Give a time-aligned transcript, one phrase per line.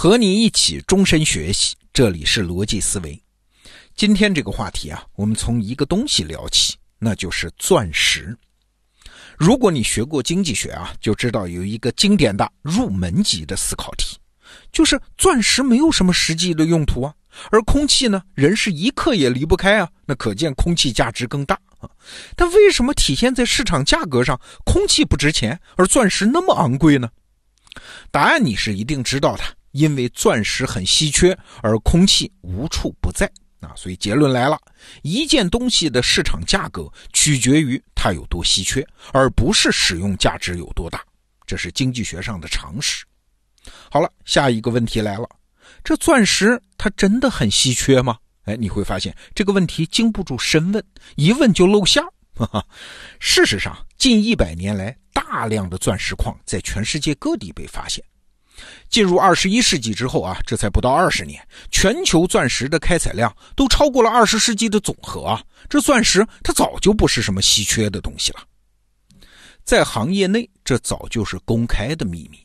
[0.00, 3.20] 和你一起终身学习，这里是逻辑思维。
[3.96, 8.38] 今天这个话题啊，我们从一个东西聊起，那就是钻石。
[9.36, 14.16] 如果你学过经济学啊，就知道有一个经典的入门级的思考题，
[14.70, 17.12] 就是钻石没有什么实际的用途啊，
[17.50, 21.90] 而空气呢，人是一刻也离不开啊，那可见空气价值更大啊。
[22.36, 27.10] 但为什么体现在市场价格上，空气不值钱，而钻石那么昂贵呢？
[28.12, 33.72] 答案你是一定知道的，因为钻石很稀缺，而空气无处不在啊。
[33.76, 34.58] 所以结论来了，
[35.02, 41.02] 一件东西的市场价格取决于它有多稀缺，而不是使用价值有多大。
[41.46, 43.04] 这是经济学上的常识。
[43.90, 45.28] 好了，下一个问题来了，
[45.82, 48.18] 这钻石它真的很稀缺吗？
[48.44, 50.84] 哎，你会发现这个问题经不住深问，
[51.16, 52.10] 一问就露馅儿。
[53.20, 54.96] 事实上，近一百年来。
[55.30, 58.02] 大量的钻石矿在全世界各地被发现。
[58.88, 65.42] 进入二十一世纪之后啊，这才不到二十年，全球钻石的开采量都超过了二十世纪的总和啊！
[65.68, 68.40] 这钻石它早就不是什么稀缺的东西了，
[69.64, 72.38] 在行业内这早就是公开的秘密。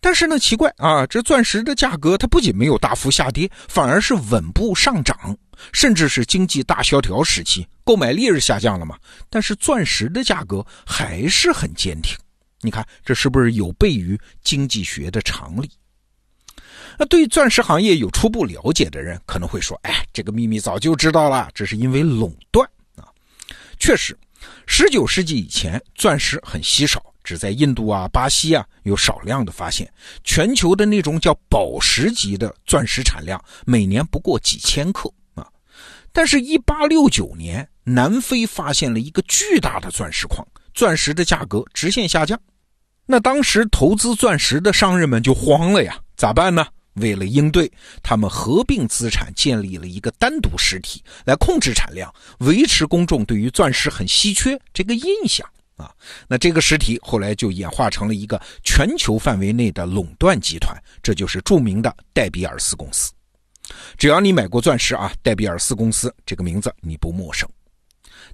[0.00, 5.36] 但是呢，奇怪啊，这钻石的价格它不仅没有大幅下跌，反而是稳步上涨。
[5.72, 8.94] 甚至是经济大萧条时期，购买力是下降了嘛？
[9.30, 12.14] 但是钻石的价格还是很坚挺。
[12.66, 15.70] 你看，这是不是有悖于经济学的常理？
[16.98, 23.06] 那对钻石行业有初步了解的人可能会说：“哎，这个秘密早就知道了，这是因为垄断啊。”
[23.78, 24.18] 确实，
[24.66, 29.92] 十九世纪以前，钻石很稀少，只在印度啊、巴西啊有少量的发现。
[30.24, 35.46] 全球的那种叫宝石级的钻石产量，每年不过几千克啊。
[36.12, 42.40] 但是，一八六九年，南非发现了一个巨大的钻石矿，钻石的价格直线下降。
[43.06, 46.66] 那当时投资钻石的商人们就慌了呀，咋办呢？
[46.94, 47.70] 为了应对，
[48.02, 55.46] 他们合并资产，建立了一个单独实体来控制产量，维持公众对于钻石很稀缺这个印象
[55.76, 55.92] 啊。
[56.26, 63.12] 那这个实体后来就演化成了一个全球范围内的垄断集团，这就是著名的戴比尔斯公司。
[63.98, 67.46] 只要你买过钻石啊，戴比尔斯公司这个名字你不陌生。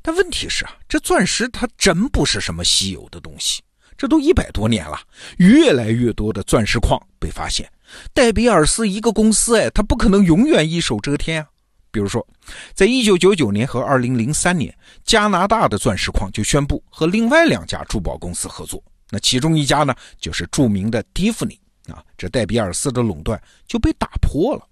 [0.00, 3.60] 但问题是啊，这钻石它真不是什么稀有的东西，
[3.96, 4.98] 这都一百多年了，
[5.38, 7.70] 越来越多的钻石矿被发现。
[8.12, 11.48] 戴比尔斯一个公司哎，它不可能永远一手遮天啊。
[11.90, 12.26] 比如说，
[12.74, 24.66] 在一九九九年和二零零三年，加拿大的钻石矿就宣布和另外两家珠宝公司合作，那其中一家呢，就是著名的蒂芙尼啊，这戴比尔斯的垄断就被打破了。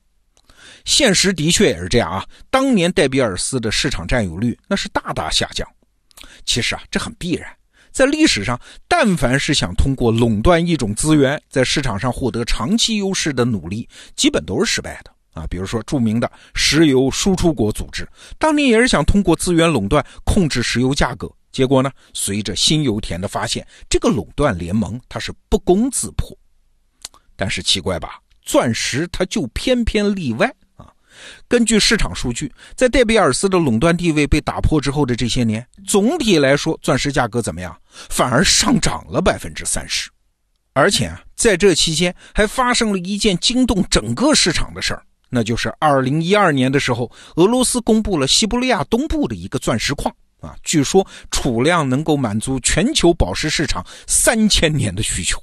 [0.87, 2.25] 现实的确也是这样啊！
[2.49, 5.67] 当年戴比尔斯的市场占有率那是大大下降。
[6.47, 7.55] 其实啊，这很必然。
[7.93, 15.47] 在历史上，但凡是想通过垄断一种资源在市场上获得长期优势的努力，基本都是失败的啊。
[15.49, 18.09] 比如说，著名的石油输出国组织，
[18.39, 26.37] 当年也是想通过资源垄断控制石油价格，结果呢，随着新油田的发现，这个垄断联盟它是不攻自破。
[27.37, 30.55] 但是奇怪吧，钻石它就偏偏例外。
[31.49, 37.77] 根据市场数据，在戴比尔斯的垄断地位被打破之后的这些年，总体来说，钻石价格怎么样？
[38.09, 40.11] 反而上涨了百分之三十。
[40.73, 55.43] 而且啊，在这期间还发生了一件惊动整个市场的事儿，那就是二零一二年的时候，俄罗斯公布了西伯利亚东部的一个钻石矿啊，据说储量能够满足全球宝石市场三千年的需求。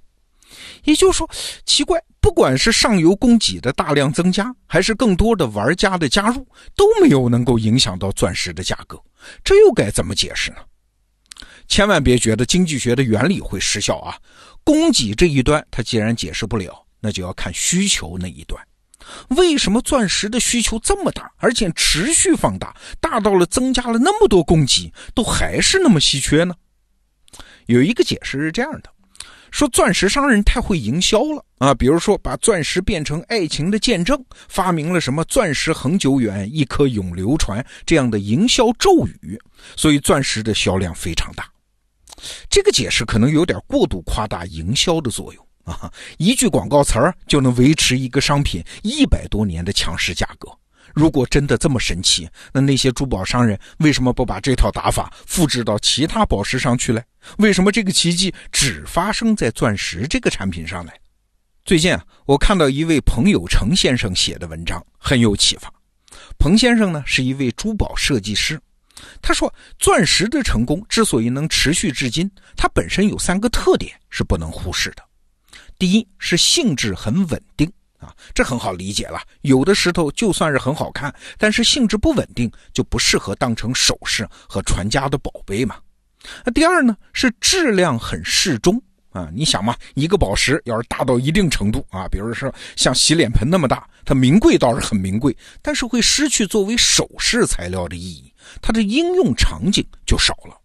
[0.84, 1.30] 也就是说，
[1.66, 2.02] 奇怪。
[2.20, 6.46] 不管是上游供给的大量增加，还是更多的玩家的加入，
[6.76, 9.02] 都没有能够影响到钻石的价格，
[9.46, 10.58] 这又该怎么解释呢？
[11.70, 14.18] 千万别觉得经济学的原理会失效啊！
[14.66, 18.62] 供给这一端它既然解释不了，那就要看需求那一端。
[19.30, 26.54] 为什么钻石的需求这么大，而且持续放大，大到了增加了那么多供给，都还是那么稀缺呢？
[27.68, 28.90] 有一个解释是这样的。
[29.52, 39.40] 说钻石商人太会营销了啊，比如说把钻石变成爱情的见证，发明了什么“钻石恒久远，一颗永流传”这样的营销咒语，
[39.76, 41.50] 所以钻石的销量非常大。
[42.50, 50.50] 这个解释可能有点过度夸大营销的作用啊，一句广告词儿就能维持一个商品一百多年的强势价格。
[50.94, 57.04] 如果真的这么神奇，那那些珠宝商人为什么不把这套打法复制到其他宝石上去嘞？
[57.38, 60.92] 为什么这个奇迹只发生在钻石这个产品上呢？
[61.66, 65.72] 最近啊，我看到一位彭友成先生写的文章，很有启发。
[66.38, 68.60] 彭先生呢是一位珠宝设计师，
[69.22, 75.04] 他说，钻石的成功之所以能持续至今，它本身有三个特点是不能忽视的。
[75.78, 77.72] 第一是性质很稳定。
[78.08, 79.20] 啊，这很好理解了。
[79.42, 85.76] 有的石头就算是很好看，但是性质不稳定，就不适合当成首饰和传家的宝贝嘛。
[86.46, 88.82] 那第二呢，是质量很适中
[89.12, 89.30] 啊。
[89.34, 100.58] 你想嘛，一个宝石要是大到一定程度啊，比如说像洗脸盆那么大，它名贵倒是很名贵，但是会失去作为首饰材料的意义，它的应用场景就少了。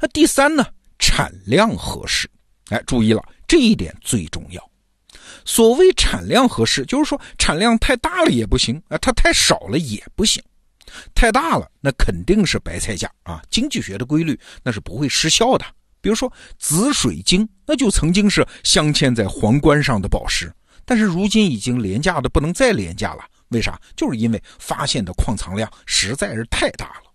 [0.00, 0.64] 那第三呢，
[0.98, 2.28] 产量合适。
[2.70, 4.70] 哎，注意了，这一点最重要。
[5.44, 10.42] 所谓产量合适，就是说产量太大了也不行啊，它太少了也不行。
[11.14, 13.42] 太大了，那肯定是白菜价啊！
[13.50, 15.64] 经济学的规律那是不会失效的。
[16.00, 20.52] 比如说紫水晶，那就曾经是镶嵌在皇冠上的宝石，
[20.84, 23.24] 但是如今已经廉价的不能再廉价了。
[23.48, 23.78] 为啥？
[23.96, 27.12] 就是因为发现的矿藏量实在是太大了。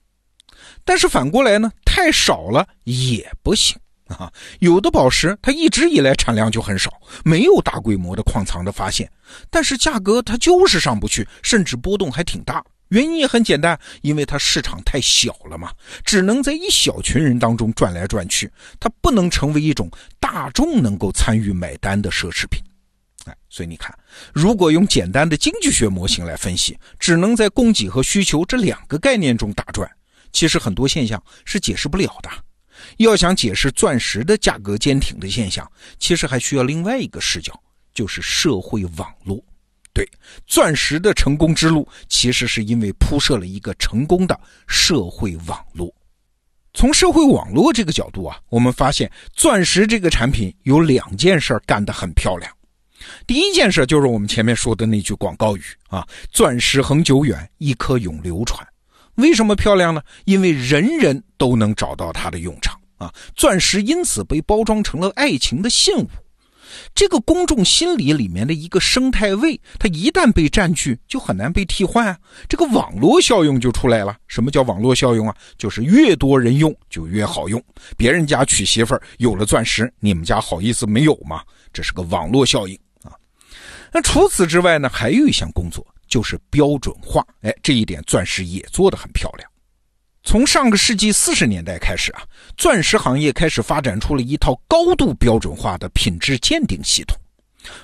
[0.84, 3.78] 但是反过来呢，太少了也不行
[4.16, 4.32] 啊！
[4.60, 6.92] 有的宝石它一直以来产量就很少，
[7.24, 9.12] 没有大规模的矿藏的发现，
[9.50, 12.64] 但是价格它就是上不去，甚至波动还挺大。
[12.90, 15.72] 原因也很简单，因为它市场太小了嘛，
[16.04, 22.62] 只能在一小群人当中转来转去，它不能成为一种大众能够参与买单的奢侈品。
[23.26, 23.98] 哎，所以你看，
[24.34, 29.90] 如果用简单的经济学模型来分析，只能在供给和需求这两个概念中打转，
[30.34, 32.30] 其实很多现象是解释不了的。
[32.98, 35.70] 要想解释钻石的价格坚挺的现象，
[36.00, 37.60] 其实还需要另外一个视角，
[37.94, 39.44] 就是社会网络。
[39.94, 40.08] 对，
[40.48, 45.94] 钻石的成功之路，其实是因为铺设了一个成功的社会网络。
[46.74, 52.50] 从社会网络这个角度啊，我们发现钻石这个产品有两件事干得很漂亮。
[53.28, 58.66] 第一件事就是我们前面说的那句广告语啊：“钻石恒久远，一颗永流传。”
[59.22, 60.02] 为什么漂亮呢？
[60.26, 63.14] 因为人人都能找到它的用场啊！
[63.36, 66.10] 钻石因此被包装成了爱情的信物。
[66.96, 72.18] 这个公众心理里面的一个生态位，它一旦被占据，就很难被替换啊。
[72.48, 74.16] 这个网络效应就出来了。
[74.28, 75.36] 什么叫网络效应啊？
[75.58, 77.62] 就是越多人用就越好用。
[77.98, 81.42] 别人家娶媳妇儿有了钻石，你们家好意思没有吗？
[81.74, 83.12] 这是个网络效应啊。
[83.92, 87.26] 那除此之外呢，还有一项工作就是标准化。
[87.42, 89.50] 哎，这一点钻石也做得很漂亮。
[90.24, 92.22] 从上个世纪四十年代开始啊，
[92.56, 97.18] 钻石行业开始发展出了一套高度标准化的品质鉴定系统。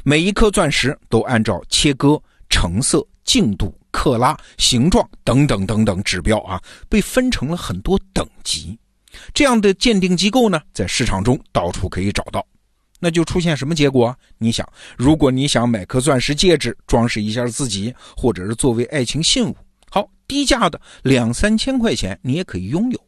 [0.03, 8.77] 每一颗钻石都按照切割、成色、净度、克拉、形状等等等等指标啊，被分成了很多等级。
[9.33, 12.45] 这样的鉴定机构呢，在市场中到处可以找到。
[12.99, 14.15] 那就出现什么结果？
[14.37, 14.67] 你想，
[14.97, 19.55] 如果你想买颗钻石戒指装饰一下自己，或者是作为爱情信物。
[19.89, 22.99] 好，低价的两三千块钱你也可以拥有。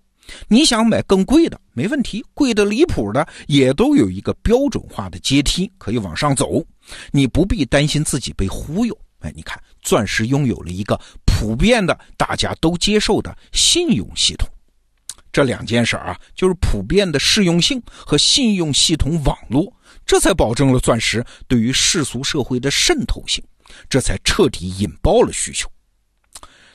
[0.47, 6.63] 你想买更贵的，没问题，贵的离谱的也都有一个标准化的阶梯可以往上走。
[7.11, 8.95] 你不必担心自己被忽悠。
[9.21, 14.47] 哎，你看，钻石拥有了一个普遍的、大家都接受的信用系统。
[15.31, 19.71] 这两件事啊，就是普遍的适用性和信用系统网络，
[20.05, 23.43] 这才保证了钻石对于世俗社会的渗透性，
[23.89, 25.69] 这才彻底引爆了需求。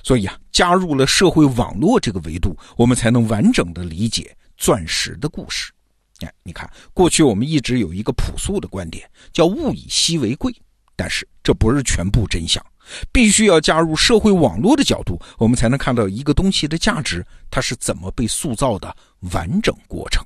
[0.03, 5.73] 所以啊，加入了社会网络这个维度，我们才能完整的理解钻石的故事。
[6.21, 10.55] 哎，你看，过去我们一直有一个朴素的观点，叫物以稀为贵，
[10.95, 12.65] 但是这不是全部真相，
[13.13, 18.95] 必须要加入社会网络的角度，我们才能看到一个东西的价值，它是怎么被塑造的
[19.33, 20.25] 完整过程。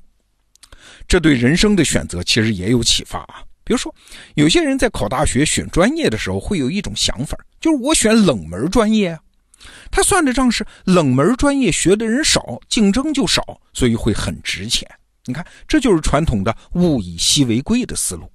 [1.07, 3.43] 这对人生的选择其实也有启发啊。
[3.63, 3.93] 比如说，
[4.33, 9.19] 有些人在考大学选专业的时候，会有一种想法，就是我选冷门专业啊。
[9.91, 14.89] 他算的账是冷门专业学的人少，竞争就少，所以会很值钱。
[15.25, 18.31] 你看，这就是传统的物以稀为贵的思路。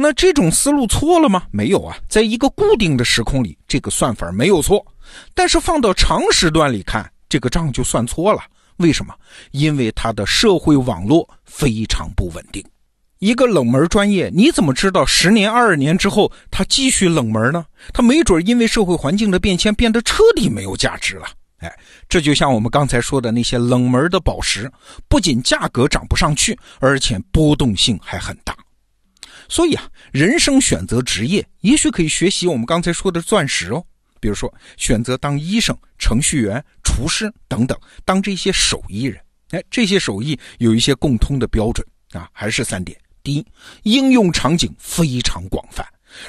[0.00, 1.42] 那这种思路错了吗？
[1.50, 4.86] 没有啊，在一个固定的时空里，这个算法没有错。
[5.34, 8.40] 但是放到长时段里看，这个账就算错了。
[8.76, 9.12] 为什么？
[9.50, 12.64] 因为它的社会网络非常不稳定。
[13.18, 17.66] 一个冷门专业，你怎么知道十年、二十年之后它继续冷门呢？
[17.92, 21.26] 它没准因为社会环境的变迁变得彻底没有价值了。
[21.58, 21.76] 哎，
[22.08, 24.70] 这就像我们刚才说的那些冷门的宝石，
[25.08, 28.54] 不仅价格涨不上去，而且波动性还很大。
[29.48, 33.84] 所以啊，人生选择职业，也许可以学习我们刚才说的钻石哦。
[34.20, 39.20] 比如说，选择当医生、程序员、厨师等等，当这些手艺人。
[39.50, 42.98] 哎，这些手艺有一些共通的标准啊，还是三点。
[43.22, 43.46] 第一，
[43.84, 45.86] 应用场景非常广泛，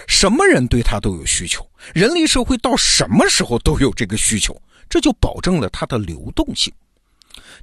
[0.08, 4.56] 什么人对它都有需求，人类社会到什么时候都有这个需求，
[4.88, 6.72] 这就保证了它的流动性。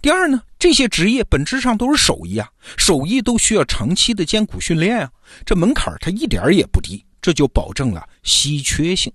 [0.06, 5.10] 第二呢，这些职业本质上都是手艺啊，手艺都需要长期的艰苦训练啊，
[5.44, 9.12] 这门槛它一点也不低，这就保证了稀缺性。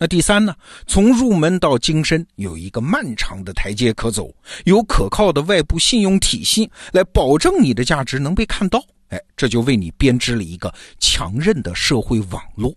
[0.00, 0.52] 那第三呢？
[0.84, 4.34] 从入门到精深有一个漫长的台阶可走，
[4.64, 8.84] 有可靠的外部信用体系来保证你的价值能被看到。
[9.10, 12.74] 哎，这就为你编织了一个强韧的社会网络。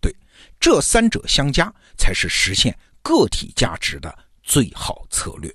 [0.00, 0.10] 对，
[0.58, 5.54] 这三者相加才是实现个体价值的最好策略。